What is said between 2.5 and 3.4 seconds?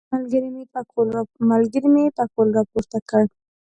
راپورته کړ.